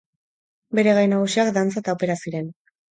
[0.79, 2.55] Bere gai nagusiak dantza eta opera ziren.